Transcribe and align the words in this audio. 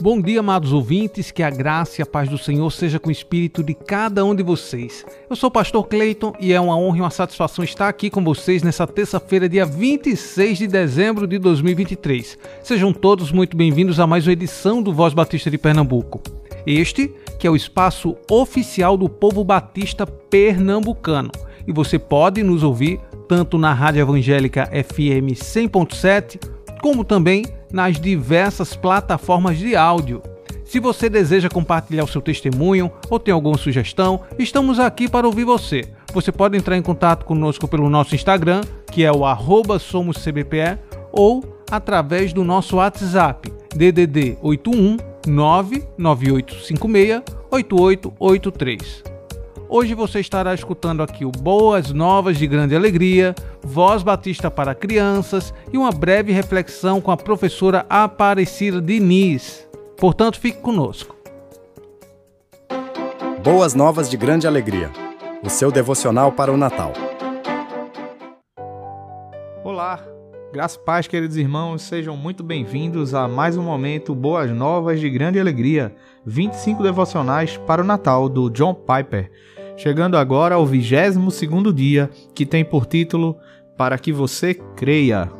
Bom 0.00 0.20
dia, 0.20 0.38
amados 0.38 0.72
ouvintes, 0.72 1.32
que 1.32 1.42
a 1.42 1.50
graça 1.50 2.00
e 2.00 2.02
a 2.04 2.06
paz 2.06 2.28
do 2.28 2.38
Senhor 2.38 2.70
seja 2.70 3.00
com 3.00 3.08
o 3.08 3.12
espírito 3.12 3.64
de 3.64 3.74
cada 3.74 4.24
um 4.24 4.32
de 4.32 4.44
vocês. 4.44 5.04
Eu 5.28 5.34
sou 5.34 5.48
o 5.48 5.50
pastor 5.50 5.88
Cleiton 5.88 6.32
e 6.38 6.52
é 6.52 6.60
uma 6.60 6.76
honra 6.78 6.98
e 6.98 7.00
uma 7.00 7.10
satisfação 7.10 7.64
estar 7.64 7.88
aqui 7.88 8.08
com 8.08 8.22
vocês 8.22 8.62
nessa 8.62 8.86
terça-feira, 8.86 9.48
dia 9.48 9.66
26 9.66 10.58
de 10.58 10.68
dezembro 10.68 11.26
de 11.26 11.36
2023. 11.40 12.38
Sejam 12.62 12.92
todos 12.92 13.32
muito 13.32 13.56
bem-vindos 13.56 13.98
a 13.98 14.06
mais 14.06 14.24
uma 14.24 14.32
edição 14.32 14.80
do 14.80 14.94
Voz 14.94 15.12
Batista 15.12 15.50
de 15.50 15.58
Pernambuco. 15.58 16.22
Este, 16.64 17.12
que 17.36 17.48
é 17.48 17.50
o 17.50 17.56
espaço 17.56 18.16
oficial 18.30 18.96
do 18.96 19.08
povo 19.08 19.42
batista 19.42 20.06
pernambucano. 20.06 21.32
E 21.66 21.72
você 21.72 21.98
pode 21.98 22.44
nos 22.44 22.62
ouvir 22.62 23.00
tanto 23.28 23.58
na 23.58 23.74
Rádio 23.74 24.02
Evangélica 24.02 24.66
FM 24.66 25.34
100.7, 25.34 26.38
como 26.80 27.02
também 27.02 27.42
nas 27.72 28.00
diversas 28.00 28.74
plataformas 28.74 29.58
de 29.58 29.76
áudio. 29.76 30.22
Se 30.64 30.78
você 30.78 31.08
deseja 31.08 31.48
compartilhar 31.48 32.04
o 32.04 32.08
seu 32.08 32.20
testemunho 32.20 32.92
ou 33.08 33.18
tem 33.18 33.32
alguma 33.32 33.56
sugestão, 33.56 34.20
estamos 34.38 34.78
aqui 34.78 35.08
para 35.08 35.26
ouvir 35.26 35.44
você. 35.44 35.84
Você 36.12 36.30
pode 36.30 36.56
entrar 36.56 36.76
em 36.76 36.82
contato 36.82 37.24
conosco 37.24 37.66
pelo 37.66 37.88
nosso 37.88 38.14
Instagram, 38.14 38.60
que 38.90 39.02
é 39.04 39.10
o 39.10 39.22
@somoscbpe, 39.78 40.78
ou 41.10 41.42
através 41.70 42.32
do 42.32 42.44
nosso 42.44 42.76
WhatsApp, 42.76 43.50
DDD 43.74 44.36
81 44.42 44.98
99856 45.26 47.22
8883. 47.50 49.17
Hoje 49.70 49.92
você 49.92 50.20
estará 50.20 50.54
escutando 50.54 51.02
aqui 51.02 51.26
o 51.26 51.30
Boas 51.30 51.92
Novas 51.92 52.38
de 52.38 52.46
Grande 52.46 52.74
Alegria, 52.74 53.34
Voz 53.62 54.02
Batista 54.02 54.50
para 54.50 54.74
Crianças 54.74 55.52
e 55.70 55.76
uma 55.76 55.92
breve 55.92 56.32
reflexão 56.32 57.02
com 57.02 57.10
a 57.10 57.18
professora 57.18 57.84
Aparecida 57.86 58.80
Diniz. 58.80 59.68
Portanto, 59.98 60.40
fique 60.40 60.62
conosco. 60.62 61.14
Boas 63.44 63.74
Novas 63.74 64.08
de 64.08 64.16
Grande 64.16 64.46
Alegria, 64.46 64.90
o 65.44 65.50
seu 65.50 65.70
devocional 65.70 66.32
para 66.32 66.50
o 66.50 66.56
Natal. 66.56 66.94
Olá, 69.62 70.00
graças 70.50 70.78
paz, 70.78 71.06
queridos 71.06 71.36
irmãos, 71.36 71.82
sejam 71.82 72.16
muito 72.16 72.42
bem-vindos 72.42 73.12
a 73.12 73.28
mais 73.28 73.54
um 73.58 73.64
momento 73.64 74.14
Boas 74.14 74.50
Novas 74.50 74.98
de 74.98 75.10
Grande 75.10 75.38
Alegria, 75.38 75.94
25 76.24 76.82
devocionais 76.82 77.58
para 77.58 77.82
o 77.82 77.84
Natal 77.84 78.30
do 78.30 78.48
John 78.48 78.72
Piper 78.72 79.30
chegando 79.78 80.16
agora 80.16 80.56
ao 80.56 80.66
22 80.66 81.74
dia, 81.74 82.10
que 82.34 82.44
tem 82.44 82.64
por 82.64 82.84
título 82.84 83.36
Para 83.76 83.96
que 83.96 84.12
você 84.12 84.54
creia. 84.76 85.30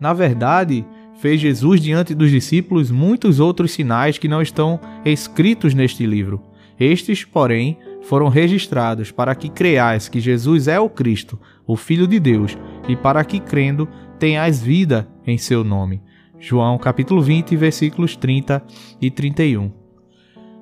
Na 0.00 0.12
verdade, 0.12 0.84
fez 1.20 1.40
Jesus 1.40 1.80
diante 1.80 2.14
dos 2.14 2.30
discípulos 2.30 2.90
muitos 2.90 3.38
outros 3.40 3.72
sinais 3.72 4.18
que 4.18 4.26
não 4.26 4.42
estão 4.42 4.80
escritos 5.04 5.74
neste 5.74 6.04
livro. 6.06 6.42
Estes, 6.80 7.24
porém, 7.24 7.78
foram 8.02 8.28
registrados 8.28 9.10
para 9.10 9.34
que 9.34 9.48
creiais 9.48 10.08
que 10.08 10.20
Jesus 10.20 10.66
é 10.68 10.80
o 10.80 10.88
Cristo, 10.88 11.38
o 11.66 11.76
Filho 11.76 12.06
de 12.06 12.18
Deus, 12.18 12.56
e 12.88 12.96
para 12.96 13.24
que 13.24 13.40
crendo 13.40 13.88
tenhais 14.18 14.62
vida 14.62 15.08
em 15.26 15.36
seu 15.36 15.62
nome. 15.62 16.02
João 16.38 16.78
capítulo 16.78 17.22
20, 17.22 17.56
versículos 17.56 18.16
30 18.16 18.62
e 19.00 19.10
31. 19.10 19.85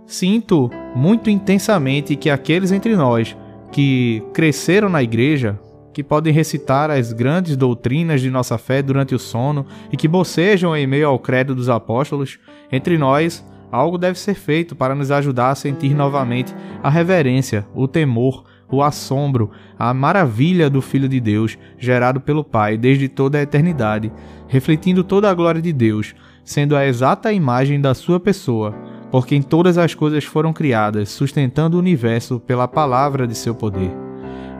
Sinto 0.07 0.71
muito 0.95 1.31
intensamente 1.31 2.17
que 2.17 2.29
aqueles 2.29 2.73
entre 2.73 2.95
nós 2.95 3.37
que 3.73 4.23
cresceram 4.33 4.89
na 4.89 5.03
igreja, 5.03 5.59
que 5.93 6.03
podem 6.03 6.33
recitar 6.33 6.91
as 6.91 7.13
grandes 7.13 7.57
doutrinas 7.57 8.21
de 8.21 8.31
nossa 8.31 8.59
fé 8.59 8.83
durante 8.83 9.15
o 9.15 9.19
sono 9.19 9.67
e 9.91 9.97
que 9.97 10.07
bocejam 10.07 10.77
em 10.77 10.87
meio 10.87 11.09
ao 11.09 11.19
credo 11.19 11.55
dos 11.55 11.69
apóstolos, 11.69 12.39
entre 12.71 12.99
nós 12.99 13.45
algo 13.73 13.99
deve 13.99 14.19
ser 14.19 14.35
feito 14.35 14.77
para 14.77 14.95
nos 14.95 15.11
ajudar 15.11 15.51
a 15.51 15.55
sentir 15.55 15.95
novamente 15.95 16.55
a 16.83 16.91
reverência, 16.91 17.67
o 17.75 17.89
temor, 17.89 18.45
o 18.71 18.83
assombro, 18.83 19.51
a 19.79 19.93
maravilha 19.93 20.71
do 20.71 20.81
Filho 20.81 21.09
de 21.09 21.19
Deus, 21.19 21.59
gerado 21.79 22.21
pelo 22.21 22.45
Pai 22.45 22.77
desde 22.77 23.09
toda 23.09 23.39
a 23.39 23.43
eternidade, 23.43 24.13
refletindo 24.47 25.03
toda 25.03 25.31
a 25.31 25.35
glória 25.35 25.61
de 25.61 25.73
Deus, 25.73 26.15
sendo 26.45 26.77
a 26.77 26.87
exata 26.87 27.33
imagem 27.33 27.81
da 27.81 27.95
sua 27.95 28.21
pessoa 28.21 28.75
por 29.15 29.29
quem 29.29 29.41
todas 29.41 29.79
as 29.79 29.95
coisas 29.95 30.25
foram 30.25 30.53
criadas, 30.53 31.09
sustentando 31.09 31.77
o 31.77 31.79
universo 31.79 32.41
pela 32.41 32.67
palavra 32.67 33.29
de 33.29 33.35
seu 33.37 33.55
poder. 33.55 33.93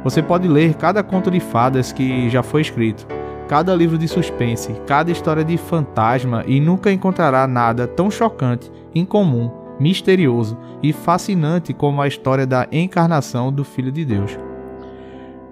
Você 0.05 0.23
pode 0.23 0.47
ler 0.47 0.75
cada 0.75 1.03
conto 1.03 1.29
de 1.29 1.41
fadas 1.41 1.91
que 1.91 2.31
já 2.31 2.41
foi 2.41 2.61
escrito, 2.61 3.05
cada 3.49 3.75
livro 3.75 3.99
de 3.99 4.07
suspense, 4.07 4.73
cada 4.87 5.11
história 5.11 5.43
de 5.43 5.57
fantasma 5.57 6.45
e 6.47 6.61
nunca 6.61 6.93
encontrará 6.93 7.49
nada 7.49 7.89
tão 7.89 8.09
chocante, 8.09 8.71
incomum, 8.95 9.51
misterioso 9.81 10.57
e 10.81 10.93
fascinante 10.93 11.75
como 11.75 12.01
a 12.01 12.07
história 12.07 12.47
da 12.47 12.69
encarnação 12.71 13.53
do 13.53 13.65
Filho 13.65 13.91
de 13.91 14.05
Deus. 14.05 14.39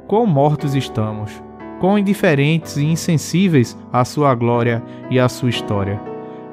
Quão 0.06 0.24
mortos 0.26 0.76
estamos, 0.76 1.42
quão 1.80 1.98
indiferentes 1.98 2.76
e 2.76 2.84
insensíveis 2.84 3.76
à 3.92 4.04
sua 4.04 4.32
glória 4.36 4.80
e 5.10 5.18
à 5.18 5.28
sua 5.28 5.50
história. 5.50 6.11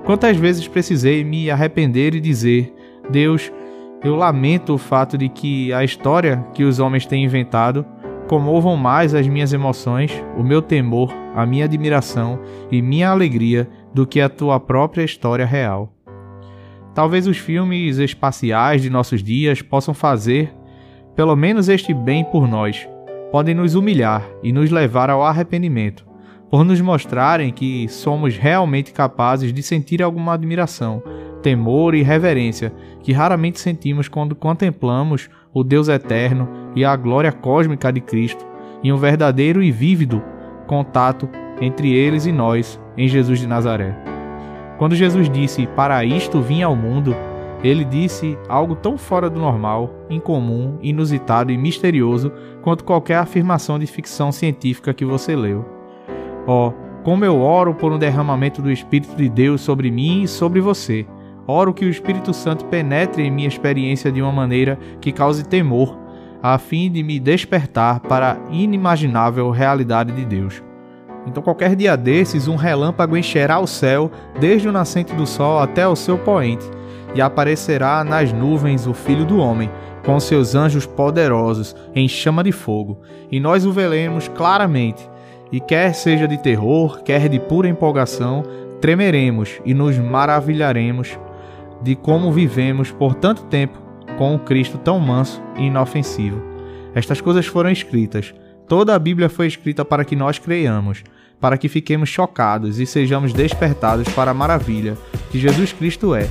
Quantas 0.10 0.36
vezes 0.38 0.68
precisei 0.68 1.24
me 1.24 1.52
arrepender 1.52 2.16
e 2.16 2.20
dizer: 2.20 2.74
Deus, 3.12 3.52
eu 4.04 4.16
lamento 4.16 4.74
o 4.74 4.78
fato 4.80 5.16
de 5.16 5.30
que 5.30 5.72
a 5.72 5.84
história 5.84 6.44
que 6.52 6.64
os 6.64 6.80
homens 6.80 7.06
têm 7.06 7.24
inventado 7.24 7.86
comovam 8.28 8.76
mais 8.76 9.14
as 9.14 9.28
minhas 9.28 9.54
emoções, 9.54 10.12
o 10.36 10.42
meu 10.42 10.64
temor, 10.64 11.14
a 11.36 11.46
minha 11.46 11.66
admiração 11.66 12.40
e 12.72 12.82
minha 12.82 13.08
alegria 13.08 13.70
do 13.94 14.08
que 14.08 14.20
a 14.20 14.28
tua 14.28 14.60
própria 14.60 15.04
história 15.04 15.46
real. 15.46 15.94
Talvez 16.96 17.28
os 17.28 17.38
filmes 17.38 18.00
espaciais 18.00 18.82
de 18.82 18.90
nossos 18.90 19.22
dias 19.22 19.62
possam 19.62 19.94
fazer 19.94 20.52
pelo 21.16 21.36
menos 21.36 21.70
este 21.70 21.94
bem 21.94 22.24
por 22.24 22.48
nós, 22.48 22.90
podem 23.32 23.54
nos 23.54 23.76
humilhar 23.76 24.28
e 24.42 24.52
nos 24.52 24.72
levar 24.72 25.12
ao 25.12 25.22
arrependimento 25.22 26.09
por 26.50 26.66
nos 26.66 26.82
mostrarem 26.82 27.52
que 27.52 27.88
somos 27.88 28.36
realmente 28.36 28.92
capazes 28.92 29.54
de 29.54 29.62
sentir 29.62 30.02
alguma 30.02 30.34
admiração, 30.34 31.02
temor 31.42 31.94
e 31.96 32.02
reverência 32.02 32.74
que 33.02 33.14
raramente 33.14 33.60
sentimos 33.60 34.08
quando 34.08 34.36
contemplamos 34.36 35.30
o 35.54 35.64
Deus 35.64 35.88
eterno 35.88 36.50
e 36.76 36.84
a 36.84 36.96
glória 36.96 37.32
cósmica 37.32 37.92
de 37.92 38.02
Cristo 38.02 38.46
em 38.84 38.92
um 38.92 38.98
verdadeiro 38.98 39.62
e 39.62 39.72
vívido 39.72 40.22
contato 40.68 41.30
entre 41.62 41.94
eles 41.94 42.26
e 42.26 42.32
nós 42.32 42.80
em 42.98 43.08
Jesus 43.08 43.40
de 43.40 43.48
Nazaré. 43.48 43.96
Quando 44.78 44.96
Jesus 44.96 45.30
disse: 45.30 45.68
Para 45.68 46.04
isto 46.06 46.42
vim 46.42 46.64
ao 46.64 46.76
mundo, 46.76 47.16
ele 47.64 47.84
disse 47.84 48.38
algo 48.48 48.76
tão 48.76 48.98
fora 48.98 49.30
do 49.30 49.40
normal, 49.40 49.94
incomum, 50.10 50.78
inusitado 50.82 51.52
e 51.52 51.58
misterioso 51.58 52.32
quanto 52.62 52.86
qualquer 52.86 53.18
afirmação 53.18 53.78
de 53.78 53.86
ficção 53.86 54.32
científica 54.32 54.94
que 54.94 55.04
você 55.04 55.36
leu. 55.36 55.79
Ó, 56.52 56.70
oh, 56.70 56.74
como 57.04 57.24
eu 57.24 57.40
oro 57.42 57.76
por 57.76 57.92
um 57.92 58.00
derramamento 58.00 58.60
do 58.60 58.72
Espírito 58.72 59.16
de 59.16 59.30
Deus 59.30 59.62
sobre 59.62 59.92
mim 59.92 60.24
e 60.24 60.28
sobre 60.28 60.60
você. 60.60 61.06
Oro 61.46 61.76
que 61.76 61.86
o 61.86 61.90
Espírito 61.90 62.34
Santo 62.34 62.66
penetre 62.66 63.22
em 63.22 63.30
minha 63.30 63.48
experiência 63.48 64.12
de 64.12 64.20
uma 64.20 64.32
maneira 64.32 64.80
que 65.00 65.12
cause 65.12 65.44
temor, 65.44 65.96
a 66.42 66.58
fim 66.58 66.92
de 66.92 67.04
me 67.04 67.20
despertar 67.20 68.00
para 68.00 68.32
a 68.32 68.38
inimaginável 68.52 69.52
realidade 69.52 70.12
de 70.12 70.26
Deus. 70.26 70.64
Então, 71.28 71.44
qualquer 71.44 71.76
dia 71.76 71.96
desses, 71.96 72.48
um 72.48 72.56
relâmpago 72.56 73.16
encherá 73.16 73.60
o 73.60 73.68
céu, 73.68 74.10
desde 74.40 74.68
o 74.68 74.72
nascente 74.72 75.14
do 75.14 75.28
sol 75.28 75.60
até 75.60 75.88
o 75.88 75.96
seu 75.96 76.18
poente, 76.18 76.66
e 77.14 77.22
aparecerá 77.22 78.04
nas 78.04 78.34
nuvens 78.34 78.88
o 78.88 78.94
Filho 78.96 79.24
do 79.24 79.38
Homem, 79.38 79.70
com 80.04 80.20
seus 80.20 80.56
anjos 80.56 80.88
poderosos, 80.88 81.76
em 81.94 82.08
chama 82.08 82.44
de 82.44 82.52
fogo, 82.52 83.02
e 83.32 83.40
nós 83.40 83.68
o 83.68 83.72
veremos 83.72 84.28
claramente 84.30 85.08
e 85.52 85.60
quer 85.60 85.94
seja 85.94 86.28
de 86.28 86.38
terror, 86.38 87.02
quer 87.04 87.28
de 87.28 87.40
pura 87.40 87.68
empolgação, 87.68 88.44
tremeremos 88.80 89.60
e 89.66 89.74
nos 89.74 89.98
maravilharemos 89.98 91.18
de 91.82 91.96
como 91.96 92.32
vivemos 92.32 92.92
por 92.92 93.16
tanto 93.16 93.44
tempo 93.44 93.80
com 94.18 94.36
o 94.36 94.40
Cristo 94.40 94.78
tão 94.78 95.00
manso 95.00 95.42
e 95.58 95.64
inofensivo. 95.64 96.42
Estas 96.94 97.22
coisas 97.22 97.46
foram 97.46 97.72
escritas. 97.72 98.34
Toda 98.68 98.94
a 98.94 99.00
Bíblia 99.00 99.30
foi 99.30 99.48
escrita 99.48 99.86
para 99.86 100.04
que 100.04 100.16
nós 100.16 100.38
creiamos, 100.38 101.04
para 101.40 101.58
que 101.58 101.70
fiquemos 101.70 102.10
chocados 102.10 102.80
e 102.80 102.86
sejamos 102.86 103.34
despertados 103.34 104.08
para 104.10 104.32
a 104.32 104.34
maravilha 104.34 104.98
que 105.32 105.40
Jesus 105.40 105.72
Cristo 105.72 106.14
é, 106.14 106.28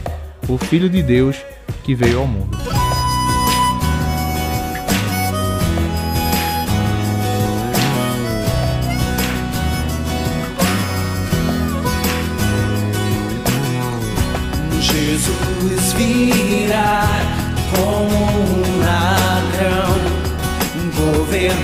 o 0.49 0.59
Filho 0.59 0.89
de 0.89 1.03
Deus 1.03 1.43
que 1.83 1.95
veio 1.95 2.21
ao 2.21 2.27
mundo. 2.27 2.78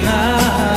night. 0.03 0.74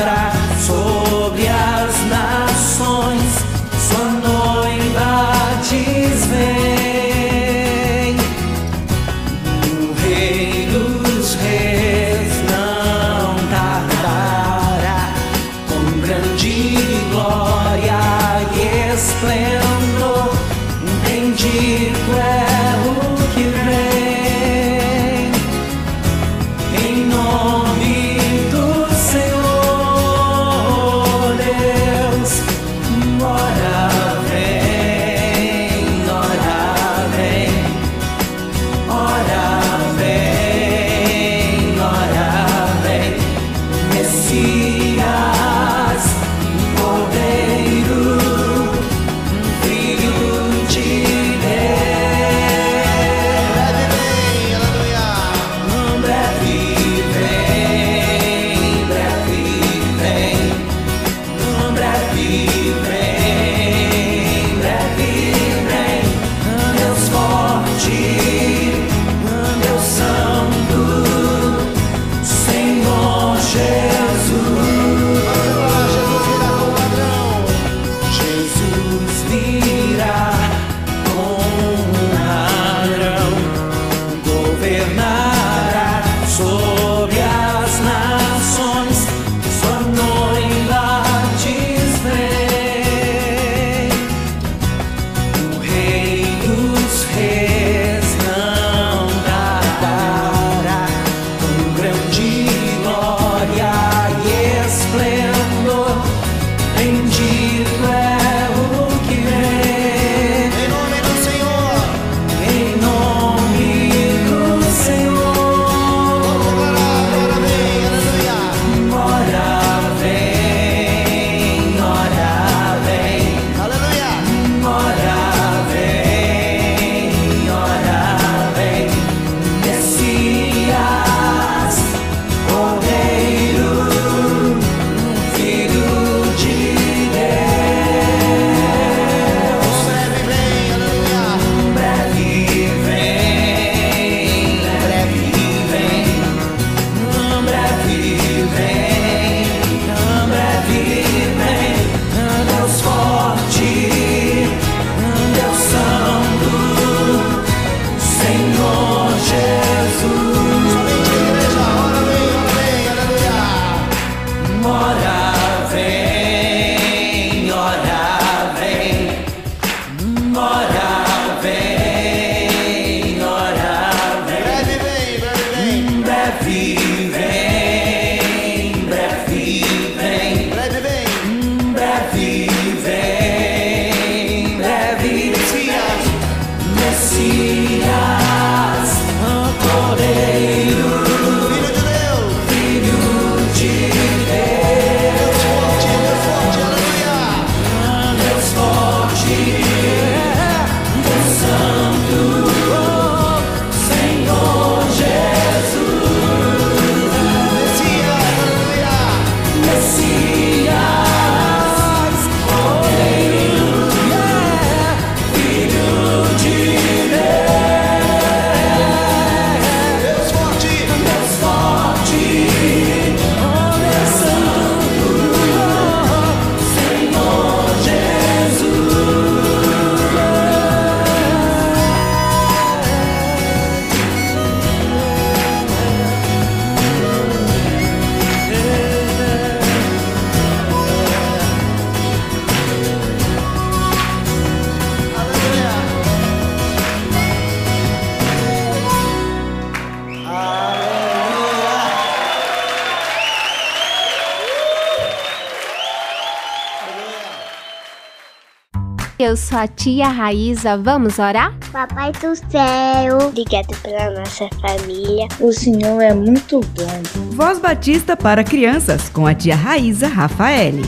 Eu 259.20 259.36
sou 259.36 259.58
a 259.58 259.68
tia 259.68 260.08
Raíza. 260.10 260.78
Vamos 260.78 261.18
orar? 261.18 261.52
Papai 261.72 262.12
do 262.12 262.36
céu, 262.36 263.18
obrigado 263.30 263.76
pela 263.82 264.12
nossa 264.12 264.48
família. 264.62 265.28
O 265.40 265.52
Senhor 265.52 266.00
é 266.02 266.14
muito 266.14 266.60
bom. 266.60 267.32
Voz 267.32 267.58
Batista 267.58 268.16
para 268.16 268.44
crianças 268.44 269.10
com 269.10 269.26
a 269.26 269.34
tia 269.34 269.56
Raíza 269.56 270.08
Rafaele. 270.08 270.84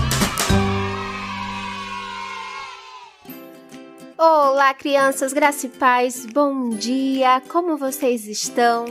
Olá, 4.15 4.75
crianças, 4.75 5.33
graça 5.33 5.65
e 5.65 5.69
paz. 5.69 6.27
Bom 6.31 6.69
dia. 6.69 7.41
Como 7.47 7.77
vocês 7.77 8.27
estão? 8.27 8.85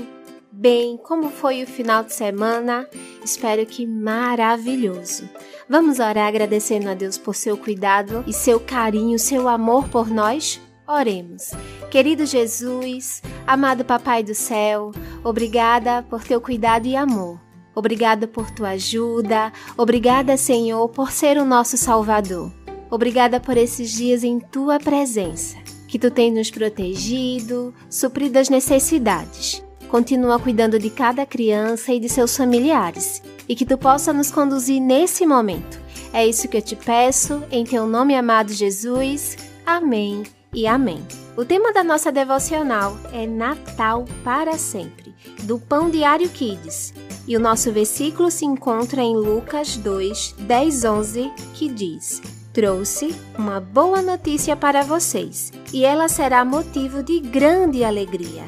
Bem, 0.51 0.97
como 0.97 1.31
foi 1.31 1.63
o 1.63 1.67
final 1.69 2.03
de 2.03 2.13
semana? 2.13 2.89
Espero 3.25 3.65
que 3.65 3.87
maravilhoso. 3.87 5.31
Vamos 5.71 5.99
orar 5.99 6.29
agradecendo 6.29 6.89
a 6.89 6.95
Deus 6.95 7.19
por 7.19 7.35
seu 7.35 7.59
cuidado 7.59 8.25
e 8.27 8.33
seu 8.33 8.59
carinho, 8.59 9.19
seu 9.19 9.47
amor 9.47 9.87
por 9.89 10.09
nós? 10.09 10.59
Oremos. 10.87 11.51
Querido 11.91 12.25
Jesus, 12.25 13.23
amado 13.47 13.85
Papai 13.85 14.23
do 14.23 14.35
céu, 14.35 14.93
obrigada 15.23 16.03
por 16.09 16.25
teu 16.25 16.41
cuidado 16.41 16.87
e 16.87 16.97
amor. 16.97 17.39
Obrigada 17.75 18.27
por 18.27 18.51
tua 18.51 18.71
ajuda. 18.71 19.53
Obrigada, 19.77 20.39
Senhor, 20.39 20.89
por 20.89 21.13
ser 21.13 21.37
o 21.37 21.45
nosso 21.45 21.77
Salvador. 21.77 22.51
Obrigada 22.91 23.39
por 23.39 23.59
esses 23.59 23.93
dias 23.93 24.25
em 24.25 24.41
tua 24.41 24.79
presença, 24.79 25.59
que 25.87 25.99
tu 25.99 26.11
tens 26.11 26.35
nos 26.35 26.51
protegido, 26.51 27.75
suprido 27.91 28.39
as 28.39 28.49
necessidades. 28.49 29.63
Continua 29.89 30.39
cuidando 30.39 30.79
de 30.79 30.91
cada 30.91 31.25
criança 31.25 31.93
e 31.93 32.01
de 32.01 32.09
seus 32.09 32.37
familiares 32.37 33.23
e 33.49 33.57
que 33.57 33.65
tu 33.65 33.79
possa 33.79 34.13
nos 34.13 34.31
conduzir 34.31 34.81
nesse 34.81 35.27
momento. 35.27 35.81
É 36.13 36.27
isso 36.27 36.49
que 36.49 36.57
eu 36.57 36.63
te 36.63 36.77
peço, 36.77 37.43
em 37.51 37.65
teu 37.65 37.87
nome 37.87 38.15
amado 38.15 38.53
Jesus. 38.53 39.37
Amém 39.65 40.25
e 40.53 40.67
amém. 40.67 41.03
O 41.37 41.45
tema 41.45 41.73
da 41.73 41.83
nossa 41.85 42.11
devocional 42.13 42.97
é 43.13 43.27
Natal 43.27 44.05
para 44.25 44.59
sempre, 44.59 45.15
do 45.45 45.59
Pão 45.59 45.91
Diário 45.91 46.29
Kids. 46.29 46.93
E 47.27 47.37
o 47.37 47.41
nosso 47.41 47.71
versículo 47.71 48.31
se 48.31 48.45
encontra 48.45 49.03
em 49.03 49.17
Lucas 49.17 49.77
2, 49.77 50.35
10, 50.39 50.85
11, 50.85 51.33
que 51.55 51.69
diz: 51.69 52.23
Trouxe 52.53 53.15
uma 53.39 53.61
boa 53.61 54.03
notícia 54.03 54.57
para 54.57 54.83
vocês, 54.83 55.53
e 55.73 55.85
ela 55.85 56.09
será 56.09 56.45
motivo 56.45 57.03
de 57.03 57.21
grande 57.21 57.85
alegria. 57.85 58.45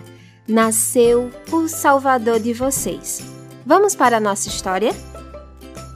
Nasceu 0.51 1.31
o 1.53 1.69
Salvador 1.69 2.41
de 2.41 2.53
vocês. 2.53 3.23
Vamos 3.65 3.95
para 3.95 4.17
a 4.17 4.21
nossa 4.21 4.49
história? 4.49 4.93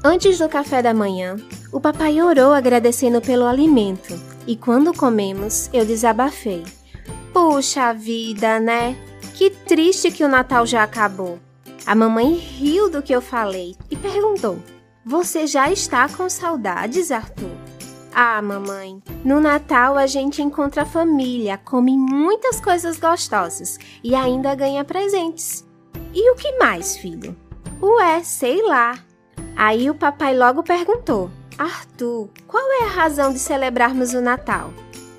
Antes 0.05 0.39
do 0.39 0.49
café 0.49 0.81
da 0.81 0.95
manhã, 0.95 1.35
o 1.73 1.81
papai 1.81 2.23
orou 2.23 2.53
agradecendo 2.53 3.21
pelo 3.21 3.47
alimento, 3.47 4.15
e 4.47 4.55
quando 4.55 4.95
comemos, 4.95 5.69
eu 5.73 5.85
desabafei. 5.85 6.63
Puxa 7.33 7.93
vida, 7.93 8.61
né? 8.61 8.97
Que 9.35 9.51
triste 9.51 10.13
que 10.13 10.23
o 10.23 10.29
Natal 10.29 10.65
já 10.65 10.85
acabou. 10.85 11.41
A 11.85 11.97
mamãe 11.97 12.35
riu 12.35 12.89
do 12.89 13.03
que 13.03 13.13
eu 13.13 13.21
falei 13.21 13.75
e 13.91 13.97
perguntou: 13.97 14.63
Você 15.05 15.49
já 15.49 15.69
está 15.73 16.09
com 16.09 16.31
saudades, 16.31 17.11
Arthur? 17.11 17.51
Ah, 18.17 18.41
mamãe, 18.41 19.03
no 19.25 19.41
Natal 19.41 19.99
a 19.99 20.07
gente 20.07 20.41
encontra 20.41 20.83
a 20.83 20.87
família, 20.87 21.59
come 21.59 21.99
muitas 21.99 22.61
coisas 22.61 22.97
gostosas 22.97 23.77
e 24.05 24.15
ainda 24.15 24.55
ganha 24.55 24.85
presentes. 24.85 25.67
E 26.15 26.31
o 26.31 26.37
que 26.37 26.57
mais, 26.57 26.97
filho? 26.97 27.37
Ué, 27.83 28.23
sei 28.23 28.63
lá. 28.63 28.97
Aí 29.57 29.91
o 29.91 29.97
papai 29.97 30.37
logo 30.37 30.63
perguntou: 30.63 31.29
Arthur, 31.59 32.29
qual 32.47 32.63
é 32.81 32.85
a 32.85 32.91
razão 32.91 33.33
de 33.33 33.41
celebrarmos 33.41 34.15
o 34.15 34.21
Natal? 34.21 34.73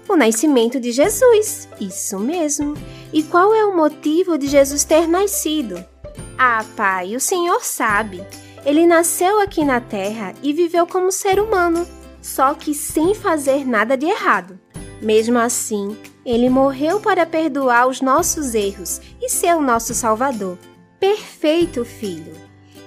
O 0.07 0.15
nascimento 0.15 0.79
de 0.79 0.93
Jesus, 0.93 1.67
isso 1.81 2.17
mesmo. 2.17 2.75
E 3.11 3.23
qual 3.23 3.53
é 3.53 3.65
o 3.65 3.75
motivo 3.75 4.37
de 4.37 4.47
Jesus 4.47 4.85
ter 4.85 5.05
nascido? 5.05 5.83
Ah, 6.37 6.63
pai, 6.77 7.15
o 7.15 7.19
senhor 7.19 7.61
sabe. 7.61 8.25
Ele 8.65 8.87
nasceu 8.87 9.41
aqui 9.41 9.65
na 9.65 9.81
terra 9.81 10.33
e 10.41 10.53
viveu 10.53 10.87
como 10.87 11.11
ser 11.11 11.39
humano, 11.39 11.85
só 12.25 12.55
que 12.55 12.74
sem 12.74 13.13
fazer 13.13 13.67
nada 13.67 13.96
de 13.96 14.08
errado. 14.08 14.60
Mesmo 15.00 15.38
assim, 15.38 15.96
ele 16.25 16.50
morreu 16.50 17.00
para 17.00 17.24
perdoar 17.24 17.88
os 17.88 18.01
nossos 18.01 18.55
erros 18.55 19.00
e 19.22 19.29
ser 19.29 19.55
o 19.55 19.62
nosso 19.62 19.94
Salvador. 19.94 20.58
Perfeito, 21.00 21.86
filho! 21.86 22.34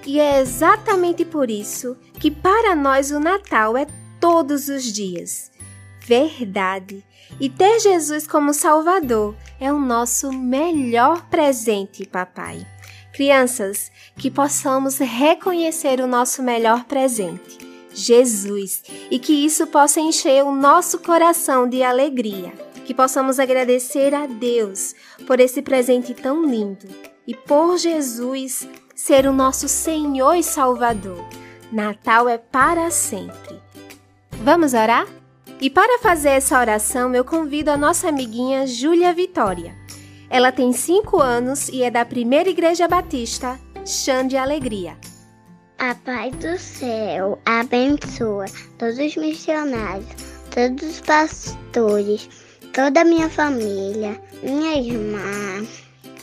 E 0.04 0.18
é 0.18 0.40
exatamente 0.40 1.24
por 1.24 1.50
isso 1.50 1.96
que 2.18 2.32
para 2.32 2.74
nós 2.74 3.12
o 3.12 3.20
Natal 3.20 3.76
é 3.76 3.86
todos 4.18 4.68
os 4.68 4.82
dias. 4.82 5.52
Verdade! 6.00 7.04
E 7.38 7.48
ter 7.48 7.78
Jesus 7.78 8.26
como 8.26 8.52
Salvador 8.52 9.36
é 9.60 9.72
o 9.72 9.78
nosso 9.78 10.32
melhor 10.32 11.28
presente, 11.28 12.04
papai. 12.04 12.66
Crianças, 13.12 13.92
que 14.16 14.32
possamos 14.32 14.98
reconhecer 14.98 16.00
o 16.00 16.08
nosso 16.08 16.42
melhor 16.42 16.84
presente, 16.86 17.67
Jesus, 17.92 18.82
e 19.10 19.18
que 19.18 19.32
isso 19.32 19.66
possa 19.66 20.00
encher 20.00 20.44
o 20.44 20.52
nosso 20.52 20.98
coração 20.98 21.68
de 21.68 21.82
alegria. 21.82 22.52
Que 22.84 22.94
possamos 22.94 23.38
agradecer 23.38 24.14
a 24.14 24.26
Deus 24.26 24.94
por 25.26 25.40
esse 25.40 25.60
presente 25.60 26.14
tão 26.14 26.44
lindo 26.46 26.86
e 27.26 27.34
por 27.34 27.76
Jesus 27.76 28.66
ser 28.94 29.26
o 29.26 29.32
nosso 29.32 29.68
Senhor 29.68 30.34
e 30.34 30.42
Salvador. 30.42 31.22
Natal 31.70 32.28
é 32.28 32.38
para 32.38 32.90
sempre. 32.90 33.60
Vamos 34.42 34.72
orar? 34.72 35.06
E 35.60 35.68
para 35.68 35.98
fazer 35.98 36.30
essa 36.30 36.58
oração, 36.58 37.14
eu 37.14 37.24
convido 37.24 37.70
a 37.70 37.76
nossa 37.76 38.08
amiguinha 38.08 38.66
Júlia 38.66 39.12
Vitória. 39.12 39.76
Ela 40.30 40.52
tem 40.52 40.72
5 40.72 41.20
anos 41.20 41.68
e 41.68 41.82
é 41.82 41.90
da 41.90 42.04
Primeira 42.04 42.48
Igreja 42.48 42.86
Batista, 42.86 43.58
Chã 43.84 44.26
de 44.26 44.36
Alegria. 44.36 44.96
A 45.78 45.94
paz 45.94 46.34
do 46.38 46.58
céu 46.58 47.38
abençoa 47.46 48.46
todos 48.78 48.98
os 48.98 49.16
missionários, 49.16 50.08
todos 50.50 50.82
os 50.82 51.00
pastores, 51.02 52.28
toda 52.74 53.02
a 53.02 53.04
minha 53.04 53.30
família, 53.30 54.20
minha 54.42 54.76
irmã. 54.76 55.64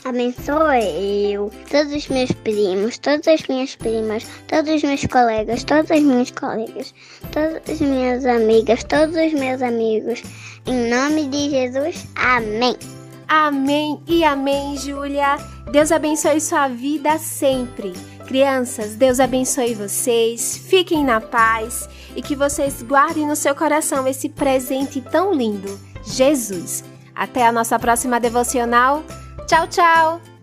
Abençoa 0.03 0.77
eu, 0.81 1.49
todos 1.71 1.93
os 1.93 2.09
meus 2.09 2.33
primos, 2.33 2.97
todas 2.97 3.25
as 3.29 3.47
minhas 3.47 3.77
primas, 3.77 4.27
todos 4.45 4.75
os 4.75 4.83
meus 4.83 5.05
colegas, 5.05 5.63
todas 5.63 5.89
as 5.89 6.03
minhas 6.03 6.31
colegas, 6.31 6.93
todas 7.31 7.61
as 7.69 7.79
minhas 7.79 8.25
amigas, 8.25 8.83
todos 8.83 9.15
os 9.15 9.33
meus 9.39 9.61
amigos. 9.61 10.21
Em 10.65 10.89
nome 10.89 11.29
de 11.29 11.49
Jesus, 11.49 12.05
amém. 12.17 12.75
Amém 13.29 14.01
e 14.05 14.21
amém, 14.25 14.77
Júlia. 14.77 15.37
Deus 15.71 15.93
abençoe 15.93 16.41
sua 16.41 16.67
vida 16.67 17.17
sempre. 17.17 17.93
Crianças, 18.25 18.95
Deus 18.95 19.19
abençoe 19.19 19.73
vocês. 19.73 20.57
Fiquem 20.57 21.03
na 21.03 21.21
paz 21.21 21.87
e 22.15 22.21
que 22.21 22.35
vocês 22.35 22.81
guardem 22.81 23.27
no 23.27 23.35
seu 23.35 23.55
coração 23.55 24.07
esse 24.07 24.29
presente 24.29 24.99
tão 25.01 25.33
lindo, 25.33 25.79
Jesus. 26.03 26.83
Até 27.15 27.47
a 27.47 27.51
nossa 27.51 27.79
próxima 27.79 28.19
devocional. 28.19 29.03
Tchau, 29.47 29.67
tchau. 29.67 30.34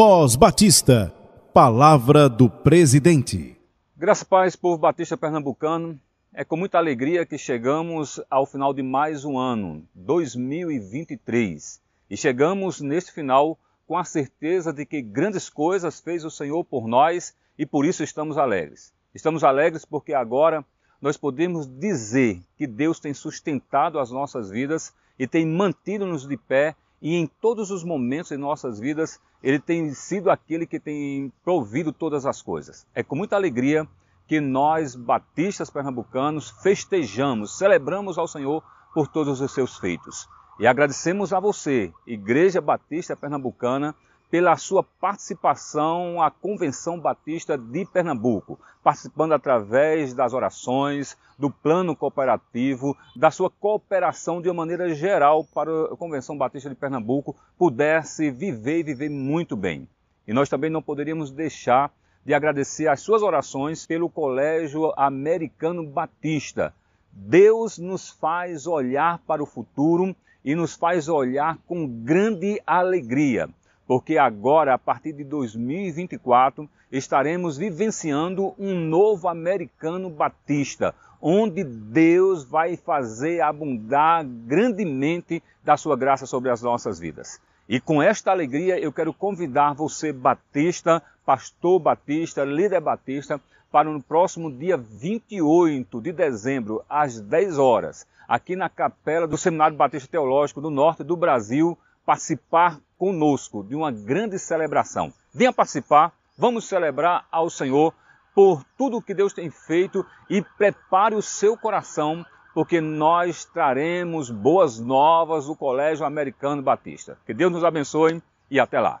Voz 0.00 0.36
Batista, 0.36 1.12
Palavra 1.52 2.28
do 2.28 2.48
Presidente. 2.48 3.56
Graças 3.96 4.22
a 4.22 4.26
paz, 4.26 4.54
povo 4.54 4.78
batista 4.78 5.16
pernambucano. 5.16 6.00
É 6.32 6.44
com 6.44 6.56
muita 6.56 6.78
alegria 6.78 7.26
que 7.26 7.36
chegamos 7.36 8.20
ao 8.30 8.46
final 8.46 8.72
de 8.72 8.80
mais 8.80 9.24
um 9.24 9.36
ano, 9.36 9.82
2023. 9.96 11.82
E 12.08 12.16
chegamos 12.16 12.80
neste 12.80 13.10
final 13.10 13.58
com 13.88 13.98
a 13.98 14.04
certeza 14.04 14.72
de 14.72 14.86
que 14.86 15.02
grandes 15.02 15.50
coisas 15.50 15.98
fez 15.98 16.24
o 16.24 16.30
Senhor 16.30 16.62
por 16.62 16.86
nós 16.86 17.34
e 17.58 17.66
por 17.66 17.84
isso 17.84 18.04
estamos 18.04 18.38
alegres. 18.38 18.94
Estamos 19.12 19.42
alegres 19.42 19.84
porque 19.84 20.14
agora 20.14 20.64
nós 21.02 21.16
podemos 21.16 21.66
dizer 21.66 22.40
que 22.56 22.68
Deus 22.68 23.00
tem 23.00 23.12
sustentado 23.12 23.98
as 23.98 24.12
nossas 24.12 24.48
vidas 24.48 24.94
e 25.18 25.26
tem 25.26 25.44
mantido-nos 25.44 26.24
de 26.24 26.36
pé 26.36 26.76
e 27.00 27.14
em 27.14 27.26
todos 27.26 27.70
os 27.70 27.84
momentos 27.84 28.32
em 28.32 28.36
nossas 28.36 28.78
vidas 28.78 29.20
ele 29.42 29.58
tem 29.58 29.92
sido 29.94 30.30
aquele 30.30 30.66
que 30.66 30.80
tem 30.80 31.32
provido 31.44 31.92
todas 31.92 32.26
as 32.26 32.42
coisas. 32.42 32.86
É 32.94 33.02
com 33.02 33.14
muita 33.14 33.36
alegria 33.36 33.86
que 34.26 34.40
nós, 34.40 34.94
batistas 34.94 35.70
pernambucanos, 35.70 36.50
festejamos, 36.62 37.56
celebramos 37.56 38.18
ao 38.18 38.28
Senhor 38.28 38.62
por 38.92 39.08
todos 39.08 39.40
os 39.40 39.52
seus 39.52 39.78
feitos. 39.78 40.28
E 40.58 40.66
agradecemos 40.66 41.32
a 41.32 41.38
você, 41.38 41.92
Igreja 42.06 42.60
Batista 42.60 43.16
Pernambucana, 43.16 43.94
pela 44.30 44.56
sua 44.56 44.82
participação 44.82 46.20
à 46.20 46.30
Convenção 46.30 47.00
Batista 47.00 47.56
de 47.56 47.86
Pernambuco, 47.86 48.60
participando 48.82 49.32
através 49.32 50.12
das 50.12 50.34
orações, 50.34 51.16
do 51.38 51.50
plano 51.50 51.96
cooperativo, 51.96 52.96
da 53.16 53.30
sua 53.30 53.48
cooperação 53.48 54.42
de 54.42 54.48
uma 54.48 54.54
maneira 54.54 54.94
geral 54.94 55.44
para 55.44 55.70
a 55.84 55.96
Convenção 55.96 56.36
Batista 56.36 56.68
de 56.68 56.74
Pernambuco 56.74 57.34
pudesse 57.56 58.30
viver 58.30 58.80
e 58.80 58.82
viver 58.82 59.08
muito 59.08 59.56
bem. 59.56 59.88
E 60.26 60.32
nós 60.32 60.48
também 60.48 60.68
não 60.68 60.82
poderíamos 60.82 61.30
deixar 61.30 61.90
de 62.24 62.34
agradecer 62.34 62.86
as 62.88 63.00
suas 63.00 63.22
orações 63.22 63.86
pelo 63.86 64.10
Colégio 64.10 64.92
Americano 64.96 65.86
Batista. 65.86 66.74
Deus 67.10 67.78
nos 67.78 68.10
faz 68.10 68.66
olhar 68.66 69.18
para 69.26 69.42
o 69.42 69.46
futuro 69.46 70.14
e 70.44 70.54
nos 70.54 70.74
faz 70.74 71.08
olhar 71.08 71.56
com 71.66 71.86
grande 71.86 72.60
alegria 72.66 73.48
porque 73.88 74.18
agora, 74.18 74.74
a 74.74 74.78
partir 74.78 75.14
de 75.14 75.24
2024, 75.24 76.68
estaremos 76.92 77.56
vivenciando 77.56 78.54
um 78.58 78.74
novo 78.74 79.28
americano 79.28 80.10
batista, 80.10 80.94
onde 81.22 81.64
Deus 81.64 82.44
vai 82.44 82.76
fazer 82.76 83.40
abundar 83.40 84.26
grandemente 84.26 85.42
da 85.64 85.78
sua 85.78 85.96
graça 85.96 86.26
sobre 86.26 86.50
as 86.50 86.60
nossas 86.60 87.00
vidas. 87.00 87.40
E 87.66 87.80
com 87.80 88.02
esta 88.02 88.30
alegria 88.30 88.78
eu 88.78 88.92
quero 88.92 89.14
convidar 89.14 89.72
você, 89.72 90.12
batista, 90.12 91.02
pastor 91.24 91.80
batista, 91.80 92.44
líder 92.44 92.82
batista, 92.82 93.40
para 93.72 93.88
no 93.90 94.02
próximo 94.02 94.52
dia 94.52 94.76
28 94.76 95.98
de 96.02 96.12
dezembro, 96.12 96.84
às 96.90 97.18
10 97.18 97.58
horas, 97.58 98.06
aqui 98.28 98.54
na 98.54 98.68
capela 98.68 99.26
do 99.26 99.38
Seminário 99.38 99.78
Batista 99.78 100.10
Teológico 100.10 100.60
do 100.60 100.68
Norte 100.68 101.02
do 101.02 101.16
Brasil, 101.16 101.76
participar 102.04 102.78
conosco 102.98 103.62
de 103.62 103.74
uma 103.74 103.90
grande 103.90 104.38
celebração. 104.38 105.12
Venha 105.32 105.52
participar, 105.52 106.12
vamos 106.36 106.68
celebrar 106.68 107.26
ao 107.30 107.48
Senhor 107.48 107.94
por 108.34 108.62
tudo 108.76 109.02
que 109.02 109.14
Deus 109.14 109.32
tem 109.32 109.50
feito 109.50 110.04
e 110.28 110.42
prepare 110.42 111.14
o 111.14 111.22
seu 111.22 111.56
coração, 111.56 112.24
porque 112.54 112.80
nós 112.80 113.44
traremos 113.44 114.30
boas 114.30 114.78
novas 114.78 115.46
do 115.46 115.56
Colégio 115.56 116.04
Americano 116.04 116.62
Batista. 116.62 117.18
Que 117.26 117.34
Deus 117.34 117.52
nos 117.52 117.64
abençoe 117.64 118.22
e 118.50 118.60
até 118.60 118.80
lá. 118.80 119.00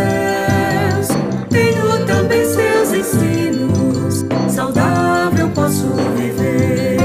céus. 0.00 1.08
Tenho 1.48 2.06
também 2.06 2.44
seus 2.44 2.92
ensinos, 2.92 4.24
saudável 4.48 5.48
posso 5.50 5.88
viver. 6.16 6.96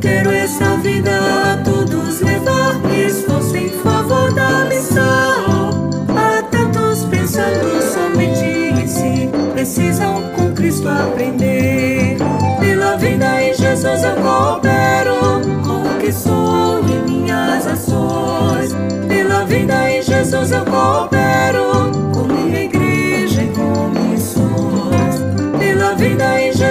Quero 0.00 0.30
essa 0.30 0.76
vida 0.78 1.10
a 1.52 1.56
todos 1.64 2.20
levar, 2.20 2.80
esforço 2.92 3.56
em 3.56 3.68
favor 3.68 4.32
da 4.34 4.64
missão. 4.66 5.90
Há 6.16 6.42
tantos 6.50 7.04
pensando 7.04 7.82
somente 7.82 8.44
em 8.44 8.86
si, 8.86 9.30
precisam 9.52 10.22
com 10.36 10.52
Cristo 10.52 10.88
aprender. 10.88 12.16
Pela 12.60 12.96
vida 12.96 13.42
em 13.42 13.54
Jesus 13.54 14.04
eu 14.04 14.16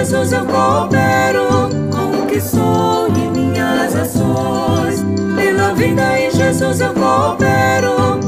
Jesus 0.04 0.32
eu 0.32 0.44
coopero 0.44 1.70
com 1.90 2.24
o 2.24 2.26
que 2.26 2.38
sou 2.38 3.08
e 3.08 3.38
minhas 3.38 3.96
ações. 3.96 5.02
Pela 5.34 5.72
vida 5.72 6.20
em 6.20 6.30
Jesus 6.30 6.82
eu 6.82 6.92
coopero 6.92 8.23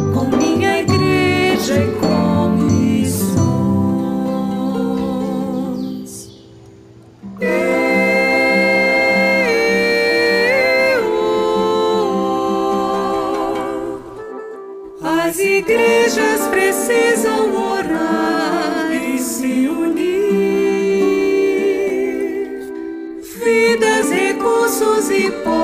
Vidas, 23.47 24.11
recursos 24.11 25.09
e 25.09 25.31
posses 25.31 25.56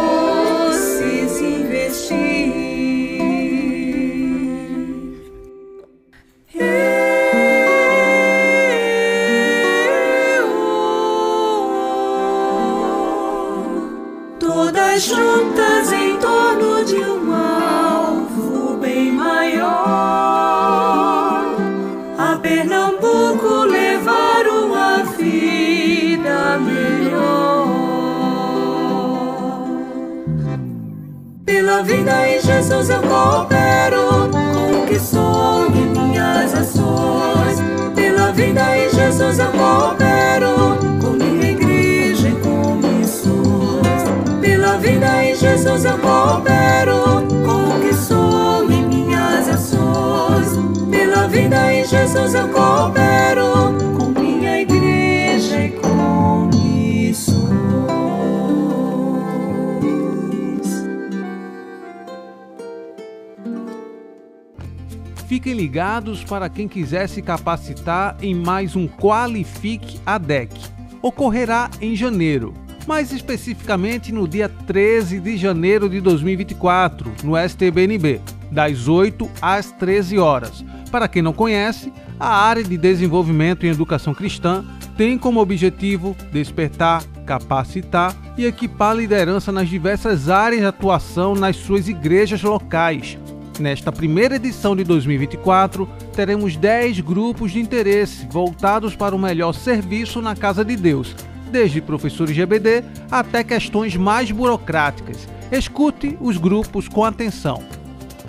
Fiquem 65.42 65.54
ligados 65.54 66.22
para 66.22 66.48
quem 66.48 66.68
quiser 66.68 67.08
se 67.08 67.20
capacitar 67.20 68.16
em 68.22 68.32
mais 68.32 68.76
um 68.76 68.86
Qualifique 68.86 69.98
ADEC. 70.06 70.54
Ocorrerá 71.02 71.68
em 71.80 71.96
janeiro, 71.96 72.54
mais 72.86 73.10
especificamente 73.10 74.12
no 74.12 74.28
dia 74.28 74.48
13 74.48 75.18
de 75.18 75.36
janeiro 75.36 75.88
de 75.88 76.00
2024, 76.00 77.12
no 77.24 77.36
STBNB, 77.36 78.20
das 78.52 78.86
8 78.86 79.28
às 79.42 79.72
13 79.72 80.16
horas. 80.16 80.64
Para 80.92 81.08
quem 81.08 81.22
não 81.22 81.32
conhece, 81.32 81.92
a 82.20 82.28
área 82.28 82.62
de 82.62 82.78
desenvolvimento 82.78 83.66
em 83.66 83.70
educação 83.70 84.14
cristã 84.14 84.64
tem 84.96 85.18
como 85.18 85.40
objetivo 85.40 86.16
despertar, 86.30 87.02
capacitar 87.26 88.14
e 88.38 88.46
equipar 88.46 88.94
liderança 88.94 89.50
nas 89.50 89.68
diversas 89.68 90.28
áreas 90.28 90.60
de 90.60 90.66
atuação 90.68 91.34
nas 91.34 91.56
suas 91.56 91.88
igrejas 91.88 92.44
locais. 92.44 93.18
Nesta 93.58 93.92
primeira 93.92 94.36
edição 94.36 94.74
de 94.74 94.82
2024, 94.82 95.86
teremos 96.14 96.56
10 96.56 97.00
grupos 97.00 97.52
de 97.52 97.60
interesse 97.60 98.26
voltados 98.30 98.96
para 98.96 99.14
o 99.14 99.18
melhor 99.18 99.52
serviço 99.52 100.22
na 100.22 100.34
Casa 100.34 100.64
de 100.64 100.74
Deus, 100.74 101.14
desde 101.50 101.82
professores 101.82 102.34
GBD 102.34 102.82
até 103.10 103.44
questões 103.44 103.94
mais 103.94 104.30
burocráticas. 104.30 105.28
Escute 105.50 106.16
os 106.18 106.38
grupos 106.38 106.88
com 106.88 107.04
atenção. 107.04 107.62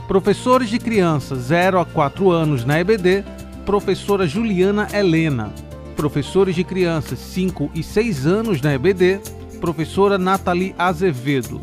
Professores 0.08 0.70
de 0.70 0.78
crianças 0.78 1.44
0 1.44 1.80
a 1.80 1.86
4 1.86 2.30
anos 2.30 2.66
na 2.66 2.80
EBD, 2.82 3.24
professora 3.66 4.28
Juliana 4.28 4.90
Helena. 4.94 5.54
Professores 5.96 6.54
de 6.54 6.66
crianças 6.66 7.18
5 7.18 7.72
e 7.74 7.82
6 7.82 8.28
anos 8.28 8.62
na 8.62 8.74
EBD, 8.74 9.22
professora 9.62 10.18
Nathalie 10.18 10.76
Azevedo 10.78 11.62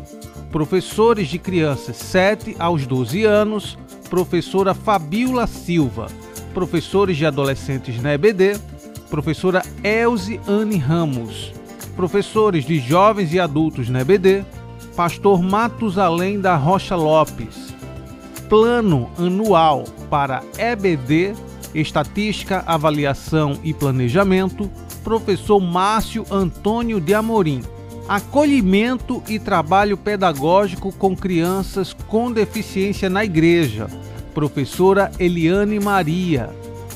professores 0.51 1.29
de 1.29 1.39
crianças 1.39 1.95
7 1.95 2.57
aos 2.59 2.85
12 2.85 3.23
anos, 3.23 3.77
professora 4.09 4.73
Fabiola 4.73 5.47
Silva, 5.47 6.07
professores 6.53 7.15
de 7.15 7.25
adolescentes 7.25 8.01
na 8.01 8.13
EBD, 8.13 8.59
professora 9.09 9.61
Elze 9.83 10.39
Anne 10.45 10.77
Ramos, 10.77 11.53
professores 11.95 12.65
de 12.65 12.79
jovens 12.79 13.33
e 13.33 13.39
adultos 13.39 13.89
na 13.89 14.01
EBD, 14.01 14.45
pastor 14.95 15.41
Matusalém 15.41 16.39
da 16.39 16.57
Rocha 16.57 16.95
Lopes. 16.95 17.73
Plano 18.49 19.09
anual 19.17 19.85
para 20.09 20.43
EBD, 20.57 21.33
Estatística, 21.73 22.61
Avaliação 22.67 23.57
e 23.63 23.73
Planejamento, 23.73 24.69
professor 25.01 25.61
Márcio 25.61 26.25
Antônio 26.29 26.99
de 26.99 27.13
Amorim 27.13 27.63
acolhimento 28.11 29.23
e 29.29 29.39
trabalho 29.39 29.95
pedagógico 29.95 30.91
com 30.91 31.15
crianças 31.15 31.93
com 31.93 32.29
deficiência 32.29 33.09
na 33.09 33.23
igreja, 33.23 33.87
professora 34.33 35.09
Eliane 35.17 35.79
Maria, 35.79 36.49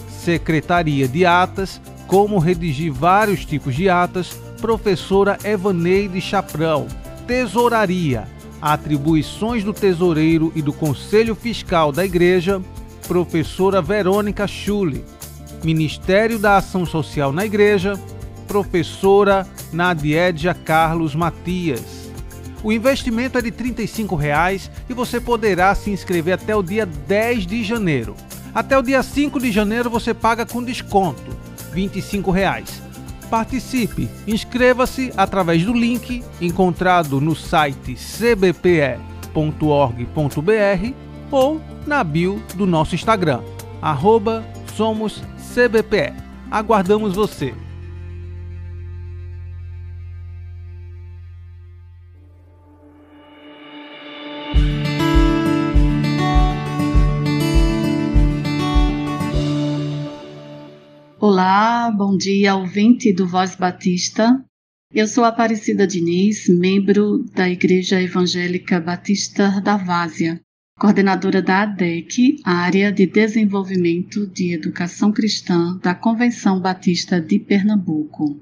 Secretaria 0.09 1.07
de 1.07 1.25
Atas, 1.25 1.79
como 2.05 2.37
redigir 2.37 2.91
vários 2.91 3.45
tipos 3.45 3.73
de 3.73 3.89
atas, 3.89 4.33
professora 4.59 5.37
Evaneide 5.45 6.19
Chaprão, 6.19 6.85
Tesouraria, 7.25 8.27
atribuições 8.61 9.63
do 9.63 9.71
tesoureiro 9.71 10.51
e 10.53 10.61
do 10.61 10.73
Conselho 10.73 11.33
Fiscal 11.33 11.93
da 11.93 12.03
Igreja, 12.03 12.61
professora 13.07 13.81
Verônica 13.81 14.45
Schule, 14.47 15.05
Ministério 15.63 16.37
da 16.37 16.57
Ação 16.57 16.85
Social 16.85 17.31
na 17.31 17.45
Igreja, 17.45 17.97
professora 18.49 19.47
Nadiedia 19.71 20.53
Carlos 20.53 21.15
Matias. 21.15 22.09
O 22.63 22.71
investimento 22.71 23.37
é 23.37 23.41
de 23.41 23.51
35 23.51 24.15
reais 24.15 24.71
e 24.89 24.93
você 24.93 25.21
poderá 25.21 25.75
se 25.75 25.91
inscrever 25.91 26.33
até 26.33 26.55
o 26.55 26.63
dia 26.63 26.85
10 26.85 27.45
de 27.45 27.63
janeiro. 27.63 28.15
Até 28.53 28.77
o 28.77 28.81
dia 28.81 29.03
5 29.03 29.39
de 29.39 29.51
janeiro 29.51 29.89
você 29.89 30.13
paga 30.13 30.45
com 30.45 30.63
desconto, 30.63 31.37
25 31.71 32.31
reais. 32.31 32.81
Participe, 33.29 34.09
inscreva-se 34.25 35.11
através 35.17 35.63
do 35.63 35.73
link 35.73 36.23
encontrado 36.39 37.19
no 37.19 37.35
site 37.35 37.95
cbpe.org.br 37.95 38.95
ou 41.29 41.61
na 41.85 42.03
bio 42.03 42.41
do 42.55 42.65
nosso 42.65 42.95
Instagram, 42.95 43.41
arroba. 43.81 44.43
Aguardamos 46.51 47.15
você! 47.15 47.64
Olá, 61.47 61.91
bom 61.91 62.17
dia, 62.17 62.55
ouvinte 62.55 63.13
do 63.13 63.27
Voz 63.27 63.55
Batista. 63.55 64.43
Eu 64.91 65.07
sou 65.07 65.23
Aparecida 65.23 65.85
Diniz, 65.85 66.49
membro 66.49 67.23
da 67.35 67.47
Igreja 67.47 68.01
Evangélica 68.01 68.81
Batista 68.81 69.61
da 69.61 69.77
Várzea, 69.77 70.41
coordenadora 70.79 71.43
da 71.43 71.61
ADEC, 71.61 72.41
Área 72.43 72.91
de 72.91 73.05
Desenvolvimento 73.05 74.25
de 74.25 74.55
Educação 74.55 75.11
Cristã 75.11 75.77
da 75.83 75.93
Convenção 75.93 76.59
Batista 76.59 77.21
de 77.21 77.37
Pernambuco. 77.37 78.39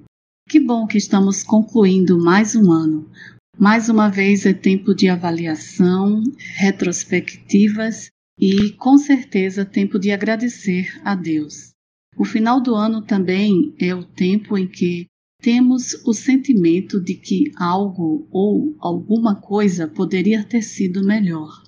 Que 0.48 0.58
bom 0.58 0.88
que 0.88 0.98
estamos 0.98 1.44
concluindo 1.44 2.18
mais 2.18 2.56
um 2.56 2.72
ano. 2.72 3.12
Mais 3.60 3.89
uma 3.89 4.08
vez 4.08 4.46
é 4.46 4.54
tempo 4.54 4.96
de 4.96 5.10
avaliação, 5.10 6.24
retrospectivas 6.56 8.08
e, 8.39 8.72
com 8.78 8.98
certeza, 8.98 9.66
tempo 9.66 10.00
de 10.00 10.10
agradecer 10.10 11.02
a 11.04 11.13
Deus. 11.16 11.72
O 12.15 12.23
final 12.23 12.62
do 12.62 12.76
ano 12.76 13.02
também 13.02 13.73
é 13.80 13.93
o 13.93 14.04
tempo 14.04 14.58
em 14.58 14.67
que 14.67 15.08
temos 15.41 15.93
o 16.06 16.13
sentimento 16.13 17.02
de 17.02 17.15
que 17.15 17.52
algo 17.58 18.28
ou 18.32 18.76
alguma 18.80 19.36
coisa 19.36 19.88
poderia 19.88 20.43
ter 20.43 20.62
sido 20.62 21.04
melhor. 21.04 21.63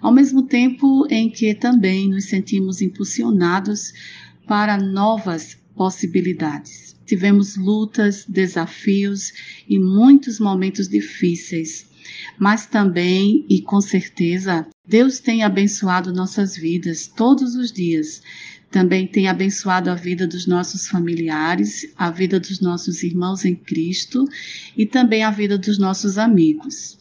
Ao 0.00 0.12
mesmo 0.12 0.42
tempo 0.42 1.06
em 1.10 1.30
que 1.30 1.54
também 1.54 2.08
nos 2.08 2.24
sentimos 2.24 2.80
impulsionados 2.80 3.92
para 4.46 4.78
novas 4.78 5.56
possibilidades. 5.74 6.96
Tivemos 7.04 7.56
lutas, 7.56 8.24
desafios 8.26 9.32
e 9.68 9.78
muitos 9.78 10.40
momentos 10.40 10.88
difíceis, 10.88 11.86
mas 12.38 12.66
também 12.66 13.44
e 13.48 13.60
com 13.62 13.80
certeza 13.80 14.66
Deus 14.86 15.20
tem 15.20 15.42
abençoado 15.42 16.12
nossas 16.12 16.56
vidas 16.56 17.06
todos 17.06 17.54
os 17.54 17.72
dias 17.72 18.22
também 18.76 19.06
tem 19.06 19.26
abençoado 19.26 19.88
a 19.88 19.94
vida 19.94 20.26
dos 20.26 20.46
nossos 20.46 20.86
familiares, 20.86 21.90
a 21.96 22.10
vida 22.10 22.38
dos 22.38 22.60
nossos 22.60 23.02
irmãos 23.02 23.42
em 23.42 23.54
Cristo 23.54 24.28
e 24.76 24.84
também 24.84 25.24
a 25.24 25.30
vida 25.30 25.56
dos 25.56 25.78
nossos 25.78 26.18
amigos. 26.18 26.98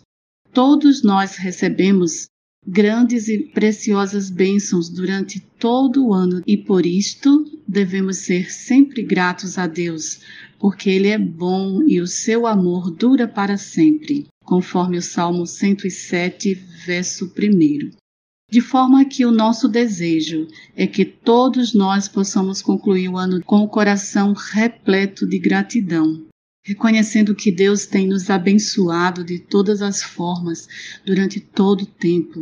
Todos 0.54 1.04
nós 1.04 1.36
recebemos 1.36 2.28
grandes 2.66 3.28
e 3.28 3.40
preciosas 3.54 4.30
bênçãos 4.30 4.88
durante 4.88 5.42
todo 5.60 6.08
o 6.08 6.14
ano 6.14 6.42
e 6.48 6.56
por 6.56 6.86
isto 6.86 7.44
devemos 7.68 8.20
ser 8.20 8.50
sempre 8.50 9.04
gratos 9.04 9.58
a 9.58 9.68
Deus, 9.68 10.22
porque 10.58 10.90
Ele 10.90 11.10
é 11.10 11.18
bom 11.18 11.84
e 11.86 12.00
o 12.00 12.08
seu 12.08 12.48
amor 12.48 12.90
dura 12.90 13.28
para 13.28 13.58
sempre, 13.58 14.28
conforme 14.46 14.98
o 14.98 15.02
Salmo 15.02 15.46
107, 15.46 16.54
verso 16.86 17.26
1 17.38 18.05
de 18.50 18.62
forma 18.62 19.04
que 19.06 19.26
o 19.26 19.32
nosso 19.32 19.68
desejo 19.68 20.48
é 20.76 20.86
que 20.86 21.04
todos 21.04 21.74
nós 21.74 22.08
possamos 22.08 22.62
concluir 22.62 23.10
o 23.10 23.18
ano 23.18 23.44
com 23.44 23.58
o 23.58 23.68
coração 23.68 24.34
repleto 24.34 25.28
de 25.28 25.40
gratidão, 25.40 26.26
reconhecendo 26.64 27.36
que 27.36 27.52
Deus 27.52 27.86
tem 27.88 28.08
nos 28.08 28.30
abençoado 28.30 29.24
de 29.24 29.40
todas 29.40 29.82
as 29.82 30.04
formas 30.04 30.68
durante 31.06 31.40
todo 31.40 31.82
o 31.82 31.88
tempo, 31.88 32.42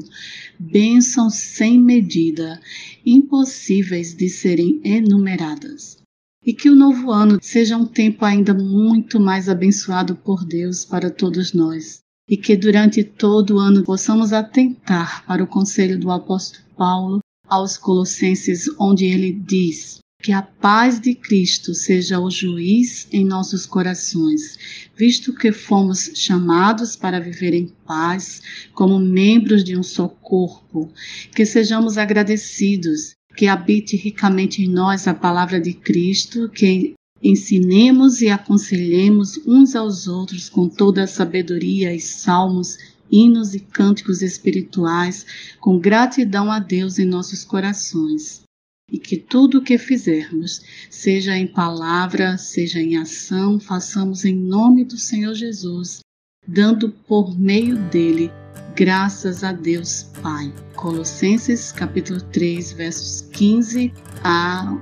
bênçãos 0.60 1.36
sem 1.36 1.80
medida, 1.80 2.60
impossíveis 3.06 4.14
de 4.14 4.30
serem 4.30 4.82
enumeradas. 4.84 5.98
E 6.46 6.54
que 6.54 6.70
o 6.70 6.76
novo 6.76 7.10
ano 7.10 7.40
seja 7.42 7.78
um 7.78 7.86
tempo 7.86 8.26
ainda 8.26 8.54
muito 8.54 9.20
mais 9.22 9.48
abençoado 9.48 10.16
por 10.18 10.44
Deus 10.44 10.84
para 10.84 11.10
todos 11.10 11.54
nós 11.54 12.03
e 12.28 12.38
que 12.38 12.56
durante 12.56 13.04
todo 13.04 13.56
o 13.56 13.60
ano 13.60 13.84
possamos 13.84 14.32
atentar 14.32 15.26
para 15.26 15.44
o 15.44 15.48
conselho 15.48 16.00
do 16.00 16.10
apóstolo 16.10 16.64
Paulo 16.78 17.20
aos 17.48 17.78
Colossenses, 17.78 18.66
onde 18.80 19.06
ele 19.06 19.34
diz: 19.34 20.00
Que 20.22 20.32
a 20.32 20.42
paz 20.42 21.00
de 21.00 21.14
Cristo 21.14 21.74
seja 21.74 22.20
o 22.20 22.32
juiz 22.32 23.08
em 23.12 23.26
nossos 23.26 23.66
corações, 23.66 24.58
visto 24.96 25.34
que 25.34 25.52
fomos 25.52 26.12
chamados 26.16 26.96
para 26.96 27.20
viver 27.20 27.54
em 27.54 27.68
paz, 27.86 28.42
como 28.74 29.00
membros 29.00 29.64
de 29.64 29.78
um 29.78 29.84
só 29.84 30.08
corpo. 30.08 30.92
Que 31.36 31.46
sejamos 31.46 31.98
agradecidos, 31.98 33.14
que 33.36 33.48
habite 33.48 33.98
ricamente 33.98 34.64
em 34.64 34.70
nós 34.70 35.08
a 35.08 35.14
palavra 35.14 35.60
de 35.60 35.74
Cristo, 35.74 36.50
que 36.50 36.94
ensinemos 37.24 38.22
e 38.22 38.28
aconselhemos 38.28 39.40
uns 39.48 39.76
aos 39.76 40.08
outros 40.08 40.50
com 40.50 40.68
toda 40.68 41.04
a 41.04 41.08
sabedoria 41.08 41.96
e 41.96 42.00
salmos 42.00 42.78
hinos 43.10 43.54
e 43.54 43.60
cânticos 43.60 44.22
espirituais 44.22 45.26
com 45.60 45.80
gratidão 45.80 46.52
a 46.52 46.60
Deus 46.60 47.00
em 47.00 47.06
nossos 47.06 47.44
corações 47.44 48.44
e 48.92 49.00
que 49.00 49.18
tudo 49.18 49.60
o 49.60 49.64
que 49.64 49.78
fizermos, 49.78 50.62
seja 50.90 51.38
em 51.38 51.48
palavra, 51.48 52.38
seja 52.38 52.80
em 52.80 52.98
ação, 52.98 53.60
façamos 53.60 54.26
em 54.26 54.36
nome 54.36 54.84
do 54.84 54.98
Senhor 54.98 55.34
Jesus, 55.34 56.02
dando 56.48 56.90
por 56.90 57.40
meio 57.40 57.78
dele 57.90 58.30
graças 58.76 59.44
a 59.44 59.52
Deus 59.52 60.04
Pai. 60.22 60.54
Colossenses 60.76 61.72
capítulo 61.72 62.22
3, 62.22 62.74
versos 62.74 63.22
15 63.32 63.94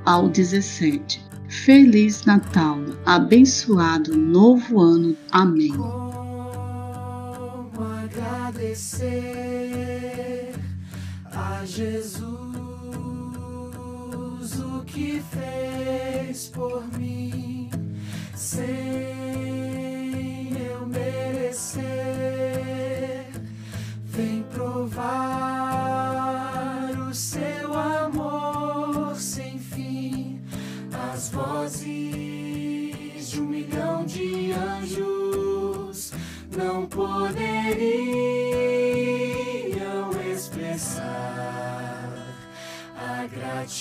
ao 0.06 0.28
17. 0.30 1.31
Feliz 1.52 2.26
Natal, 2.26 2.80
abençoado 3.06 4.16
novo 4.16 4.80
ano. 4.80 5.18
Amém. 5.32 5.74
Como 5.74 6.12
agradecer 8.04 9.12
a 11.26 11.64
Jesus 11.66 12.52
que 14.88 15.22
fez 15.30 16.48
por 16.48 16.84
mim 16.98 17.70
sem 18.34 19.51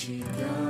gratidão 0.00 0.06
vibra 0.06 0.69